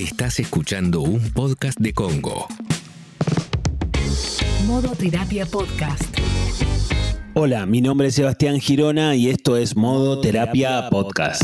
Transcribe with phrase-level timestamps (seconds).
[0.00, 2.46] Estás escuchando un podcast de Congo.
[4.66, 6.18] Modo Terapia Podcast.
[7.34, 11.42] Hola, mi nombre es Sebastián Girona y esto es Modo Terapia Podcast.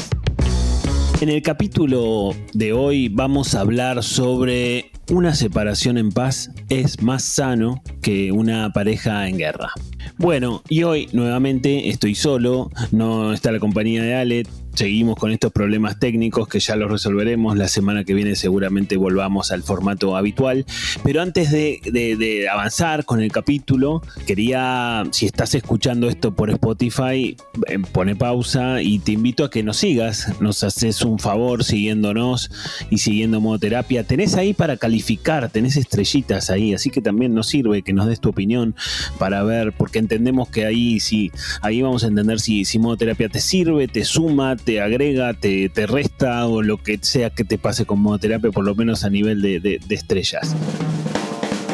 [1.21, 7.25] En el capítulo de hoy vamos a hablar sobre una separación en paz es más
[7.25, 9.71] sano que una pareja en guerra.
[10.17, 14.43] Bueno, y hoy nuevamente estoy solo, no está la compañía de Ale,
[14.77, 17.57] seguimos con estos problemas técnicos que ya los resolveremos.
[17.57, 20.67] La semana que viene seguramente volvamos al formato habitual.
[21.03, 27.79] Pero antes de, avanzar con el capítulo, quería, si estás escuchando esto por Spotify, eh,
[27.93, 30.41] pone pausa y te invito a que nos sigas.
[30.41, 32.51] Nos haces un favor siguiéndonos
[32.91, 34.05] y siguiendo modo terapia.
[34.05, 38.21] Tenés ahí para calificar, tenés estrellitas ahí, así que también nos sirve que nos des
[38.21, 38.75] tu opinión
[39.19, 41.33] para ver, porque entendemos que ahí sí,
[41.63, 45.69] ahí vamos a entender si, si modo terapia te sirve, te suma, te agrega, te,
[45.69, 49.11] te, resta o lo que sea que te pase con modoterapia, por lo menos a
[49.11, 50.57] nivel de, estrellas.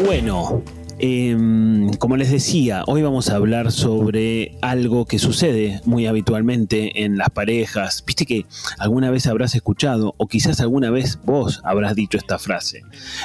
[0.04, 0.62] Bueno,
[0.98, 7.16] em, como les decía, hoy vamos a hablar sobre algo que sucede muy habitualmente en
[7.16, 8.04] las parejas.
[8.06, 8.44] Viste que
[8.78, 12.82] alguna vez habrás escuchado, o quizás alguna vez vos habrás dicho esta frase.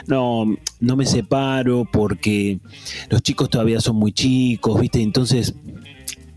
[0.08, 0.45] No,
[0.80, 2.59] no me separo porque
[3.09, 5.56] los chicos todavía son muy chicos, viste, entonces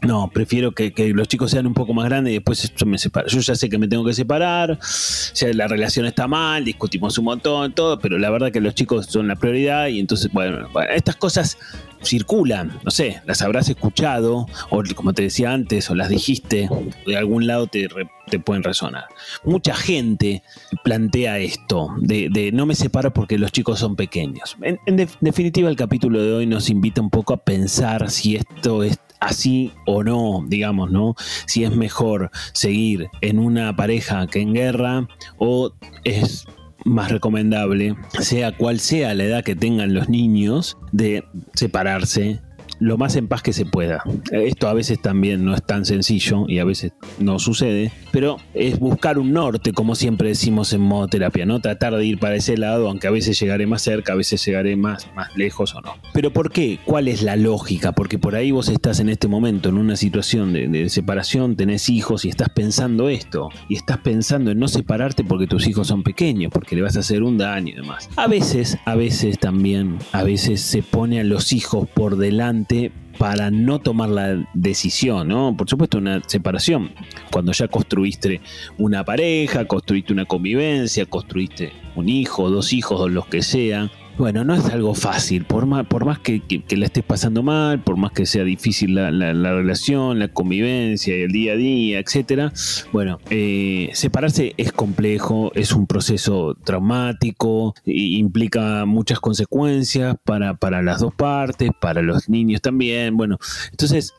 [0.03, 3.29] no, prefiero que, los chicos sean un poco más grandes y después yo me separo.
[3.29, 7.27] Yo ya sé que me tengo que separar, sea, la relación está mal, discutimos un
[7.27, 11.17] montón, todo, pero la verdad que los chicos son la prioridad y entonces, bueno, estas
[11.17, 11.59] cosas
[12.03, 16.71] circulan, no sé, las habrás escuchado, o como te decía antes, o las dijiste,
[17.07, 17.89] de algún lado te,
[18.31, 19.05] te pueden resonar.
[19.45, 20.43] Mucha gente
[20.83, 24.57] plantea esto, de, no me separo porque los chicos son pequeños.
[24.63, 28.99] en definitiva, el capítulo de hoy nos invita un poco a pensar si esto es
[29.21, 31.15] así o no, digamos, ¿no?
[31.47, 35.73] Si es mejor seguir en una pareja que en guerra o
[36.05, 36.47] es
[36.85, 42.41] más recomendable, sea cual sea la edad que tengan los niños, de separarse
[42.81, 44.03] lo más en paz que se pueda.
[44.33, 48.79] Esto a veces también no es tan sencillo y a veces no sucede, pero es
[48.79, 51.61] buscar un norte, como siempre decimos en modo terapia, ¿no?
[51.61, 54.77] Tratar de ir para ese lado, aunque a veces llegaré más cerca, a veces llegaré
[54.77, 55.95] más, más lejos o no.
[56.13, 56.79] Pero ¿por qué?
[56.85, 57.93] ¿Cuál es la lógica?
[57.93, 61.89] Porque por ahí vos estás en este momento en una situación de, de separación, tenés
[61.91, 66.03] hijos y estás pensando esto, y estás pensando en no separarte porque tus hijos son
[66.03, 68.09] pequeños, porque le vas a hacer un daño y demás.
[68.17, 72.70] A veces, a veces también, a veces se pone a los hijos por delante
[73.19, 75.55] para no tomar la decisión, ¿no?
[75.57, 76.93] Por supuesto, una separación.
[77.31, 78.41] Cuando ya construiste
[78.79, 84.45] una pareja, construiste una convivencia, construiste un hijo, dos hijos, o los que sea, bueno,
[84.45, 88.13] no es algo fácil, por más, por más que, la estés pasando mal, por más
[88.13, 92.53] que sea difícil la, relación, la convivencia, el día a día, etcétera.
[92.93, 101.01] Bueno, eh, separarse es complejo, es un proceso traumático, implica muchas consecuencias para, para las
[101.01, 103.17] dos partes, para los niños también.
[103.17, 103.39] Bueno,
[103.71, 104.13] entonces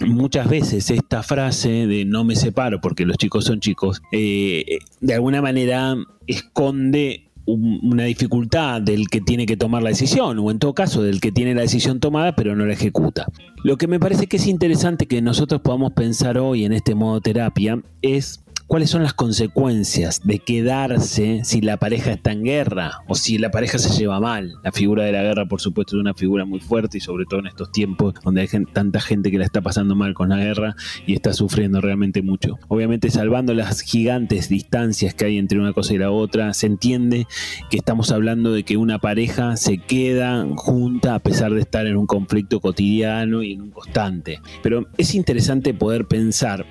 [0.00, 5.14] muchas veces esta frase de no me separo porque los chicos son chicos, eh, de
[5.14, 5.96] alguna manera
[6.26, 11.20] esconde una dificultad del que tiene que tomar la decisión, o en todo caso del
[11.20, 13.26] que tiene la decisión tomada pero no la ejecuta.
[13.62, 17.20] Lo que me parece que es interesante que nosotros podamos pensar hoy en este modo
[17.20, 23.14] terapia es cuáles son las consecuencias de quedarse si la pareja está en guerra o
[23.14, 24.54] si la pareja se lleva mal.
[24.64, 27.40] La figura de la guerra, por supuesto, es una figura muy fuerte y sobre todo
[27.40, 30.74] en estos tiempos donde hay tanta gente que la está pasando mal con la guerra
[31.06, 32.58] y está sufriendo realmente mucho.
[32.68, 37.26] Obviamente, salvando las gigantes distancias que hay entre una cosa y la otra, se entiende
[37.70, 41.96] que estamos hablando de que una pareja se queda junta a pesar de estar en
[41.96, 44.40] un conflicto cotidiano y en un constante.
[44.62, 46.66] Pero es interesante poder pensar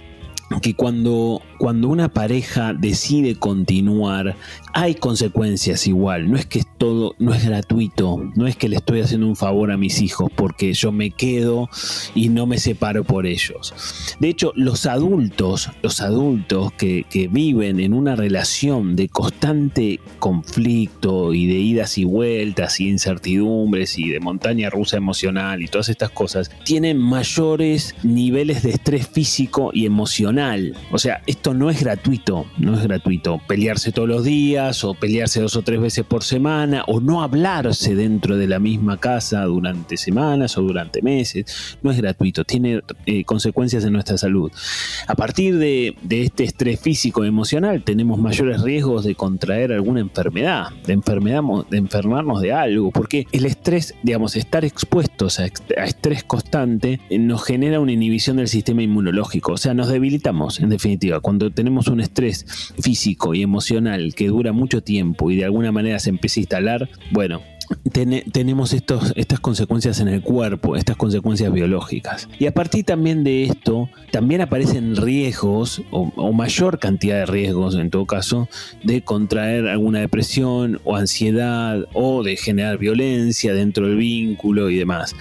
[0.61, 4.35] que cuando, cuando una pareja decide continuar,
[4.73, 6.29] hay consecuencias igual.
[6.29, 9.71] No es que todo, no es gratuito, no es que le estoy haciendo un favor
[9.71, 11.69] a mis hijos porque yo me quedo
[12.13, 13.73] y no me separo por ellos.
[14.19, 21.33] De hecho, los adultos, los adultos que, que viven en una relación de constante conflicto
[21.33, 26.11] y de idas y vueltas y incertidumbres y de montaña rusa emocional y todas estas
[26.11, 30.35] cosas, tienen mayores niveles de estrés físico y emocional
[30.91, 33.41] o sea, esto no es gratuito, no es gratuito.
[33.47, 37.95] Pelearse todos los días o pelearse dos o tres veces por semana o no hablarse
[37.95, 41.77] dentro de la misma casa durante semanas o durante meses.
[41.81, 44.51] No es gratuito, tiene eh, consecuencias en nuestra salud.
[45.07, 50.69] A partir de, este estrés físico y emocional tenemos mayores riesgos de contraer alguna enfermedad,
[50.85, 56.99] de, enfermedad, de enfermarnos de algo, porque el estrés, digamos, estar expuestos a, estrés constante
[57.09, 61.19] eh, nos genera una inhibición del sistema inmunológico, o sea, nos debilitamos en definitiva.
[61.19, 62.45] Cuando tenemos un estrés
[62.79, 66.35] físico y emocional que dura mucho tiempo y de alguna manera se empieza
[67.11, 67.41] bueno,
[68.31, 72.27] tenemos estos, estas consecuencias en el cuerpo, estas consecuencias biológicas.
[72.37, 77.89] Y a partir también de esto, también aparecen riesgos, o, mayor cantidad de riesgos en
[77.89, 78.49] todo caso,
[78.83, 85.15] de contraer alguna depresión o ansiedad o de generar violencia dentro del vínculo y demás.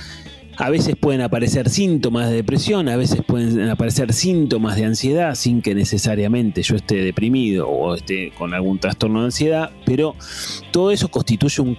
[0.56, 5.62] A veces pueden aparecer síntomas de depresión, a veces pueden aparecer síntomas de ansiedad sin
[5.62, 10.14] que necesariamente yo esté deprimido o esté con algún trastorno de ansiedad, pero
[10.70, 11.76] todo eso constituye un,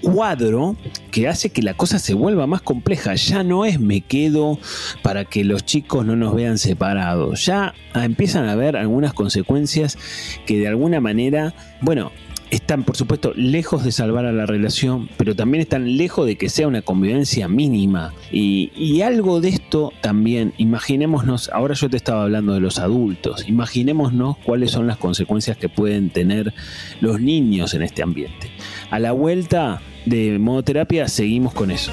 [0.00, 0.74] cuadro
[1.10, 3.14] que hace que la cosa se vuelva más compleja.
[3.14, 4.58] Ya no es me quedo
[5.02, 7.44] para que los chicos no nos vean separados.
[7.44, 9.98] Ya empiezan a haber algunas consecuencias
[10.46, 12.10] que de alguna manera, bueno,
[12.50, 16.48] están, por supuesto, lejos de salvar a la relación, pero también están lejos de que
[16.48, 18.14] sea una convivencia mínima.
[18.30, 24.36] Y, algo de esto también, imaginémonos, ahora yo te estaba hablando de los adultos, imaginémonos
[24.38, 26.52] cuáles son las consecuencias que pueden tener
[27.00, 28.50] los niños en este ambiente.
[28.90, 31.92] A la vuelta de modoterapia seguimos con eso.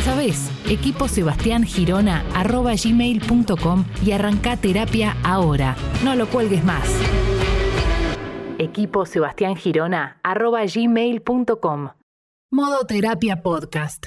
[0.00, 2.24] Ya sabes, equipo Sebastián Girona
[4.02, 5.76] y arranca terapia ahora.
[6.02, 6.88] No lo cuelgues más.
[8.56, 10.62] Equipo Sebastián Girona arroba.
[12.50, 14.06] Modo Terapia Podcast.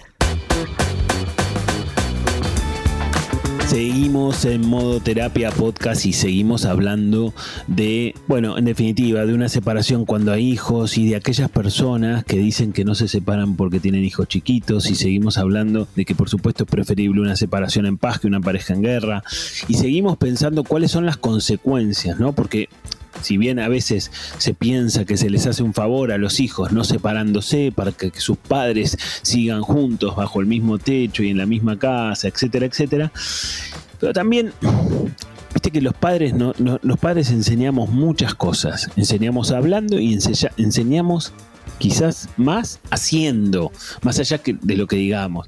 [3.74, 7.34] Seguimos en modo terapia podcast y seguimos hablando
[7.66, 12.38] de, bueno, en definitiva, de una separación cuando hay hijos y de aquellas personas que
[12.38, 16.30] dicen que no se separan porque tienen hijos chiquitos y seguimos hablando de que por
[16.30, 19.24] supuesto es preferible una separación en paz que una pareja en guerra
[19.68, 22.34] y seguimos pensando cuáles son las consecuencias, ¿no?
[22.34, 22.70] Porque
[23.24, 26.72] si bien a veces se piensa que se les hace un favor a los hijos
[26.72, 31.46] no separándose para que, sus padres sigan juntos bajo el mismo techo y en la
[31.46, 33.12] misma casa, etcétera, etcétera,
[34.00, 34.54] pero también
[35.72, 40.14] que los padres no, los padres enseñamos muchas cosas, enseñamos hablando y
[40.58, 41.34] enseñamos
[41.78, 43.72] quizás más haciendo,
[44.02, 45.48] más allá de lo que digamos.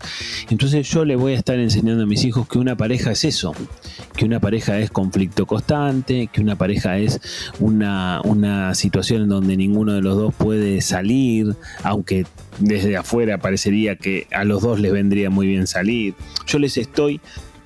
[0.49, 3.53] Entonces yo le voy a estar enseñando a mis hijos que una pareja es eso,
[4.15, 7.21] que una pareja es conflicto constante, que una pareja es
[7.59, 12.25] una, una situación en donde ninguno de los dos puede salir, aunque
[12.59, 16.15] desde afuera parecería que a los dos les vendría muy bien salir.
[16.47, 17.21] Yo les estoy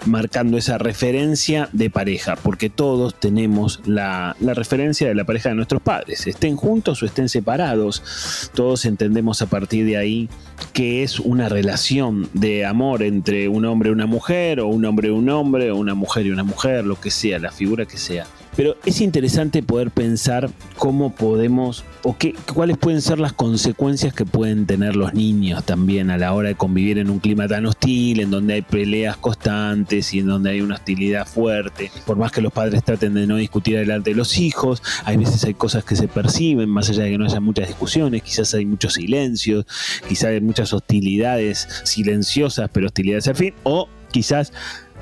[0.05, 5.81] marcando esa referencia de pareja, porque todos tenemos la, referencia de la pareja de nuestros
[5.81, 10.29] padres, estén juntos o estén separados, todos entendemos a partir de ahí
[10.73, 15.09] que es una relación de amor entre un hombre y una mujer, o un hombre
[15.09, 17.97] y un hombre, o una mujer y una mujer, lo que sea, la figura que
[17.97, 18.25] sea.
[18.55, 24.25] Pero es interesante poder pensar cómo podemos o qué, cuáles pueden ser las consecuencias que
[24.25, 28.19] pueden tener los niños también a la hora de convivir en un clima tan hostil,
[28.19, 31.91] en donde hay peleas constantes y en donde hay una hostilidad fuerte.
[32.05, 35.43] Por más que los padres traten de no discutir delante de los hijos, hay veces
[35.43, 38.65] hay cosas que se perciben, más allá de que no haya muchas discusiones, quizás hay
[38.65, 39.65] muchos silencios,
[40.07, 44.53] quizás hay muchas hostilidades silenciosas, pero hostilidades al fin, o quizás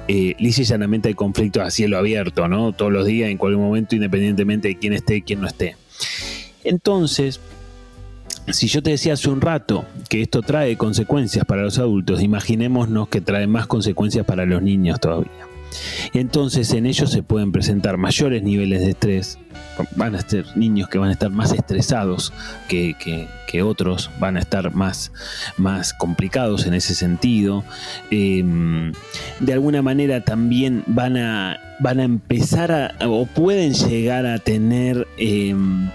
[0.08, 2.72] eh, lisa y llanamente hay conflictos a cielo abierto, ¿no?
[2.72, 5.76] Todos los días, en cualquier momento, independientemente de quién esté y quién no esté.
[6.64, 7.40] Entonces,
[8.52, 13.10] si yo te decía hace un rato que esto trae consecuencias para los adultos, imaginémonos
[13.10, 15.47] que trae más consecuencias para los niños todavía.
[16.14, 19.40] Entonces en ellos se pueden presentar mayores niveles de estrés,
[19.96, 22.34] van a ser niños que van a estar más estresados
[22.68, 22.96] que,
[23.64, 25.12] otros, van a estar más,
[25.58, 27.64] más complicados en ese sentido.
[28.12, 28.92] Em,
[29.40, 35.08] de alguna manera también van a, van a empezar a, o pueden llegar a tener...
[35.18, 35.90] Em,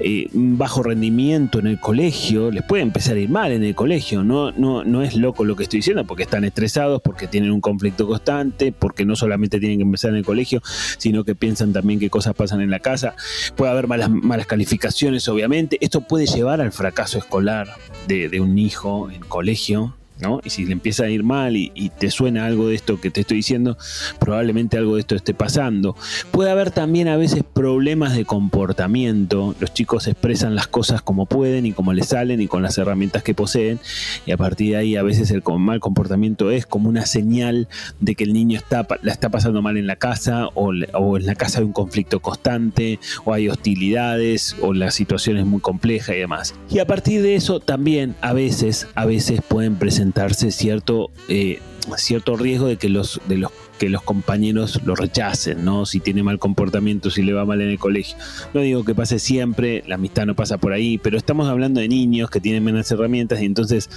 [0.00, 4.24] eh, bajo rendimiento en el colegio, les puede empezar a ir mal en el colegio.
[4.24, 7.60] No, no, no es loco lo que estoy diciendo, porque están estresados, porque tienen un
[7.60, 10.60] conflicto constante, porque no solamente tienen que empezar en el colegio,
[10.98, 13.14] sino que piensan también qué cosas pasan en la casa.
[13.56, 15.78] Puede haber malas, malas calificaciones, obviamente.
[15.80, 17.68] Esto puede llevar al fracaso escolar
[18.08, 19.94] de, de un hijo en colegio.
[20.20, 20.40] ¿No?
[20.44, 23.20] Y si le empieza a ir mal y, te suena algo de esto que te
[23.20, 23.76] estoy diciendo,
[24.18, 25.96] probablemente algo de esto esté pasando.
[26.30, 29.54] Puede haber también a veces problemas de comportamiento.
[29.60, 33.22] Los chicos expresan las cosas como pueden y como les salen y con las herramientas
[33.22, 33.78] que poseen.
[34.26, 37.68] Y a partir de ahí a veces el mal comportamiento es como una señal
[38.00, 41.34] de que el niño está, la está pasando mal en la casa o, en la
[41.34, 46.18] casa hay un conflicto constante o hay hostilidades o la situación es muy compleja y
[46.18, 46.54] demás.
[46.70, 50.03] Y a partir de eso también a veces, a veces pueden presentar
[50.50, 51.60] cierto, eh,
[51.96, 55.84] cierto riesgo de que los, de los que los compañeros lo rechacen, ¿no?
[55.84, 58.16] Si tiene mal comportamiento, si le va mal en el colegio.
[58.52, 61.88] No digo que pase siempre, la amistad no pasa por ahí, pero estamos hablando de
[61.88, 63.90] niños que tienen menos herramientas y entonces,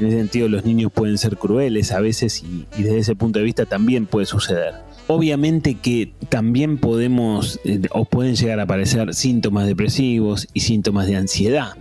[0.00, 3.38] en ese sentido, los niños pueden ser crueles a veces y, y desde ese punto
[3.38, 4.74] de vista también puede suceder.
[5.06, 11.16] Obviamente que también podemos eh, o pueden llegar a aparecer síntomas depresivos y síntomas de
[11.16, 11.74] ansiedad,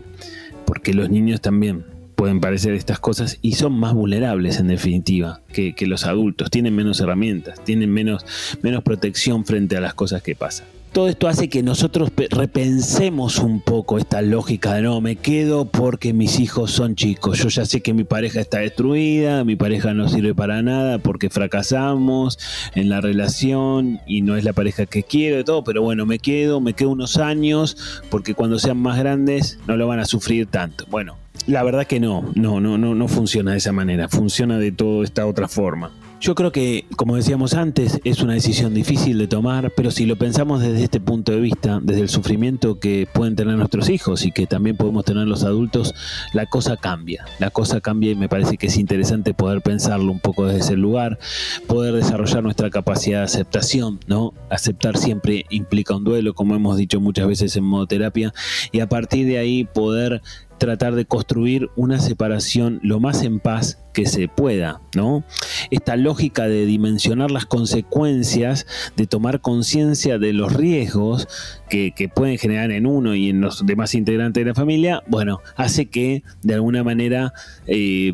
[0.66, 5.74] porque los niños también pueden parecer estas cosas y son más vulnerables en definitiva que,
[5.84, 8.26] los adultos, tienen menos herramientas, tienen menos,
[8.62, 10.66] menos protección frente a las cosas que pasan.
[10.94, 16.14] Todo esto hace que nosotros repensemos un poco esta lógica de no, me quedo porque
[16.14, 20.08] mis hijos son chicos, yo ya sé que mi pareja está destruida, mi pareja no
[20.08, 22.38] sirve para nada porque fracasamos
[22.76, 26.20] en la relación y no es la pareja que quiero y todo, pero bueno, me
[26.20, 30.46] quedo, me quedo unos años porque cuando sean más grandes no lo van a sufrir
[30.46, 30.86] tanto.
[30.92, 31.18] Bueno,
[31.48, 35.04] la verdad que no, no, no, no, no funciona de esa manera, funciona de toda
[35.04, 35.92] esta otra forma.
[36.24, 40.16] Yo creo que, como decíamos antes, es una decisión difícil de tomar, pero si lo
[40.16, 44.32] pensamos desde este punto de vista, desde el sufrimiento que pueden tener nuestros hijos y
[44.32, 45.94] que también podemos tener los adultos,
[46.32, 47.26] la cosa cambia.
[47.40, 50.78] La cosa cambia y me parece que es interesante poder pensarlo un poco desde ese
[50.78, 51.20] lugar,
[51.68, 54.34] poder desarrollar nuestra capacidad de aceptación, ¿no?
[54.50, 58.34] Aceptar siempre implica un duelo, como hemos dicho muchas veces en modo terapia,
[58.72, 60.22] y a partir de ahí poder
[60.64, 65.26] tratar de construir una separación lo más en paz que se pueda, ¿no?
[65.72, 68.66] Esta lógica de dimensionar las consecuencias,
[68.96, 71.28] de tomar conciencia de los riesgos
[71.70, 75.88] que, pueden generar en uno y en los demás integrantes de la familia, bueno, hace
[75.88, 77.34] que de alguna manera
[77.68, 78.14] eh,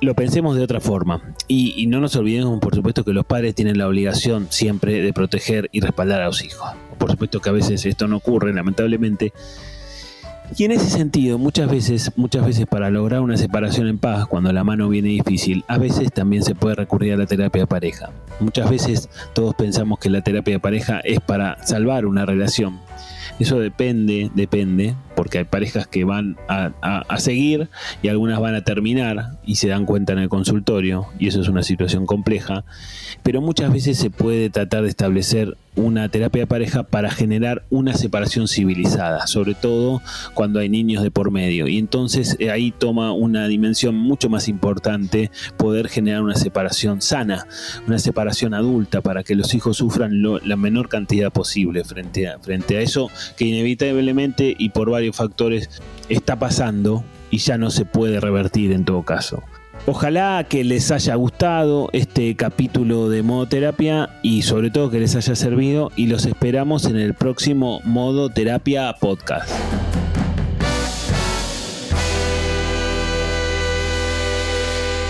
[0.00, 1.22] lo pensemos de otra forma.
[1.46, 5.12] Y, y no nos olvidemos, por supuesto, que los padres tienen la obligación siempre de
[5.12, 6.70] proteger y respaldar a los hijos.
[6.98, 9.32] Por supuesto que a veces esto no ocurre, lamentablemente,
[10.56, 14.52] y en ese sentido, muchas veces, muchas veces para lograr una separación en paz, cuando
[14.52, 18.10] la mano viene difícil, a veces también se puede recurrir a la terapia de pareja.
[18.40, 22.78] Muchas veces todos pensamos que la terapia de pareja es para salvar una relación.
[23.38, 24.94] Eso depende, depende,
[25.24, 26.74] porque hay parejas que van a,
[27.16, 27.70] seguir
[28.02, 31.48] y algunas van a terminar y se dan cuenta en el consultorio, y eso es
[31.48, 32.66] una situación compleja,
[33.22, 37.94] pero muchas veces se puede tratar de establecer una terapia de pareja para generar una
[37.94, 40.02] separación civilizada, sobre todo
[40.34, 41.66] cuando hay niños de por medio.
[41.66, 47.46] Y entonces eh, ahí toma una dimensión mucho más importante poder generar una separación sana,
[47.86, 52.76] una separación adulta para que los hijos sufran la menor cantidad posible frente a, frente
[52.76, 58.20] a eso que inevitablemente y por varios factores está pasando y ya no se puede
[58.20, 59.42] revertir en todo caso.
[59.86, 65.14] Ojalá que les haya gustado este capítulo de Modo Terapia y sobre todo que les
[65.14, 69.50] haya servido y los esperamos en el próximo Modo Terapia Podcast.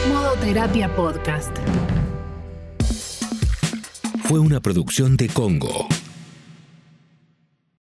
[0.08, 1.56] Modo Terapia Podcast.
[4.24, 5.86] Fue una producción de Congo.